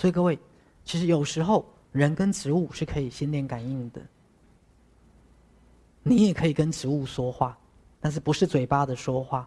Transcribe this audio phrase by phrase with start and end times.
[0.00, 0.38] 所以各位，
[0.82, 1.62] 其实有时候
[1.92, 4.00] 人跟植物是可以心电感应的。
[6.02, 7.58] 你也可以跟植物说话，
[8.00, 9.46] 但是不是嘴巴的说话，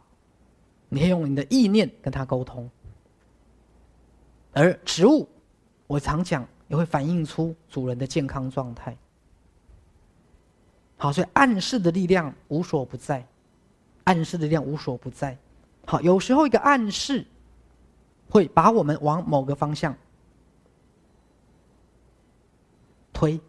[0.90, 2.70] 你可以用你的意念跟它沟通。
[4.52, 5.28] 而植物，
[5.88, 8.96] 我常讲也会反映出主人的健康状态。
[10.98, 13.28] 好，所以暗示的力量无所不在，
[14.04, 15.36] 暗示的力量无所不在。
[15.88, 17.26] 好，有时候一个暗示，
[18.30, 19.98] 会把我们往某个方向
[23.24, 23.40] 推，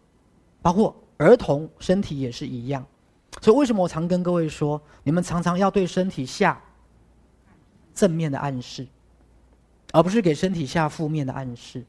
[0.61, 2.85] 包括儿童身体也是一样。
[3.41, 6.61] 所以为什么我常跟各位说，你们常常要对身体下
[7.93, 8.87] 正面的暗示，
[9.91, 11.85] 而不是给身体下负面的暗示。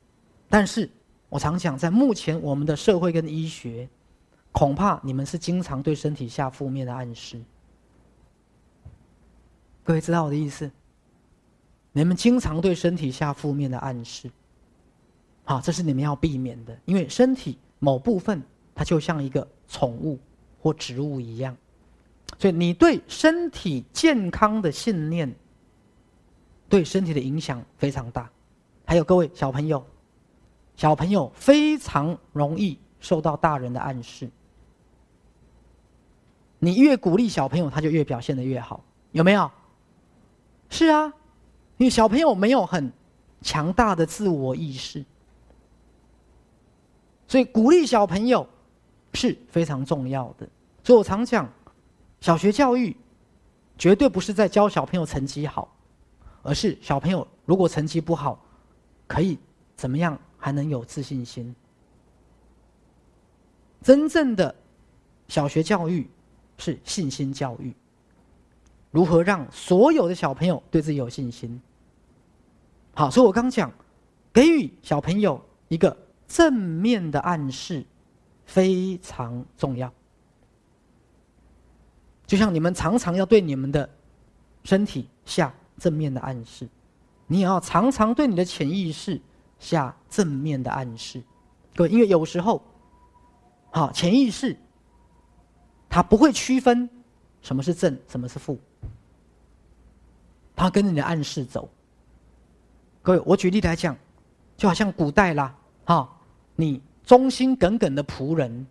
[0.49, 0.91] 但是
[1.29, 3.89] 我常讲，在目前我们的社会跟医学，
[4.51, 7.41] 恐怕你们是经常对身体下负面的暗示。
[9.85, 10.69] 各位知道我的意思？
[11.93, 14.29] 你们经常对身体下负面的暗示，
[15.45, 16.77] 好，这是你们要避免的。
[16.87, 18.43] 因为身体某部分，
[18.75, 20.19] 它就像一个宠物
[20.61, 21.57] 或植物一样，
[22.39, 25.35] 所以你对身体健康的信念，
[26.69, 28.31] 对身体的影响非常大。
[28.85, 29.85] 还有各位小朋友，
[30.77, 34.31] 小朋友非常容易受到大人的暗示。
[36.59, 39.51] 你越鼓励小朋友，他就越表现的越好，有没有？
[40.71, 41.13] 是啊，
[41.77, 42.93] 因为小朋友没有很
[43.43, 45.05] 强大的自我意识，
[47.29, 48.47] 所以鼓励小朋友
[49.15, 50.49] 是非常重要的。
[50.85, 51.51] 所以我常讲，
[52.21, 52.97] 小学教育
[53.77, 55.75] 绝对不是在教小朋友成绩好，
[56.43, 58.41] 而是小朋友如果成绩不好，
[59.07, 59.39] 可以
[59.77, 61.55] 怎么样还能有自信心。
[63.83, 64.55] 真正的
[65.29, 66.09] 小学教育
[66.59, 67.75] 是信心教育。
[68.91, 71.61] 如何让所有的小朋友对自己有信心？
[72.95, 73.71] 好，所以我刚讲，
[74.33, 75.95] 给予小朋友一个
[76.27, 77.85] 正面的暗示
[78.45, 79.93] 非常重要。
[82.27, 83.89] 就像你们常常要对你们的
[84.65, 86.69] 身体下正面的暗示，
[87.29, 89.21] 你也要常常对你的潜意识
[89.59, 91.23] 下正面的暗示。
[91.75, 92.61] 各位，因为有时候，
[93.71, 94.57] 好潜意识，
[95.89, 96.89] 它不会区分
[97.43, 98.59] 什么是正，什么是负。
[100.57, 101.69] 它跟着你的暗示走。
[103.03, 103.97] 各位，我举例来讲，
[104.57, 106.16] 就好像古代啦，哈，
[106.57, 108.67] 你忠心耿耿的仆人，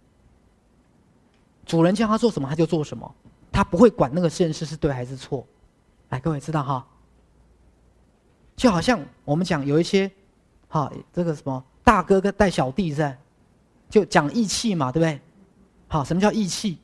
[1.65, 3.15] 主人叫他做什么他就做什么，
[3.51, 5.47] 他不会管那个现实是对还是错。
[6.09, 6.85] 来，各位知道哈？
[8.55, 10.11] 就好像我们讲有一些，
[10.67, 13.17] 哈，这个什么大哥跟带小弟在，
[13.89, 15.19] 就讲义气嘛，对不对？
[15.87, 16.77] 好，什么叫义气？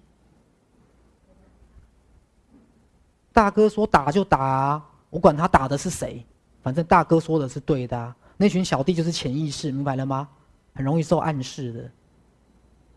[3.34, 4.82] 大哥说打就打。
[5.10, 6.26] 我管他打的是谁，
[6.64, 8.16] 反正大哥说的是对的。
[8.38, 10.28] 那群小弟就是潜意识，明白了吗？
[10.74, 11.92] 很容易受暗示的。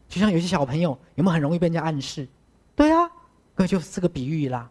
[0.08, 2.28] 就像有些小朋友，有没有很容易被人家暗示？
[2.76, 3.10] 对啊，
[3.54, 4.70] 哥就是这个比喻啦。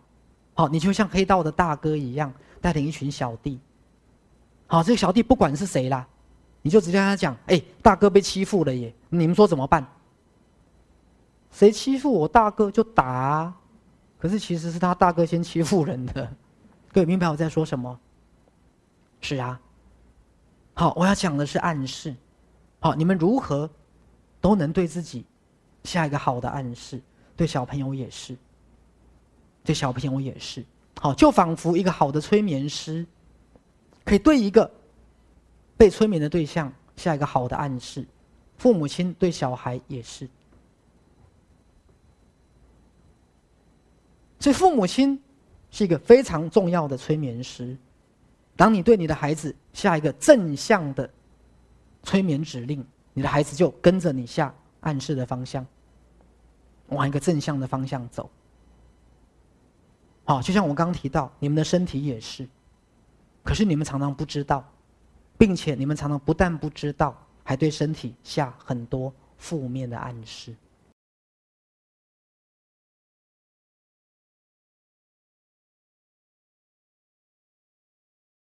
[0.54, 2.32] 好，你就像黑道的大哥一样，
[2.62, 3.60] 带领一群小弟。
[4.68, 6.08] 好，这个小弟不管是谁啦，
[6.62, 9.86] 你就直接跟他讲：“哎，大哥被欺负了耶，你们说怎么办？”
[11.52, 13.54] 谁欺负我大哥就打，
[14.18, 16.32] 可是其实是他大哥先欺负人的。
[16.92, 18.00] 各位明白我在说什么？
[19.22, 19.60] 是啊，
[20.74, 22.16] 好，我要讲的是暗示。
[22.84, 23.70] 好，你们如何
[24.42, 25.24] 都能对自己
[25.86, 27.02] 下一个好的暗示，
[27.34, 28.36] 对小朋友也是，
[29.64, 30.66] 对小朋友也是。
[31.00, 33.06] 好，就仿佛一个好的催眠师，
[34.04, 34.70] 可以对一个
[35.78, 38.06] 被催眠的对象下一个好的暗示。
[38.58, 40.28] 父母亲对小孩也是，
[44.42, 45.18] 所以父母亲。
[45.76, 47.76] 是一个非常重要的催眠师。
[48.56, 51.10] 当你对你的孩子下一个正向的
[52.04, 55.66] 催眠指令，你的孩子就跟着你下暗示的方向，
[56.88, 58.30] 往一个正向的方向走。
[60.26, 62.48] 好，就像我刚提到，你们的身体也是，
[63.44, 64.64] 可是你们常常不知道，
[65.38, 70.56] 并且你们常常不但不知道，还对身体下很多负面的暗示。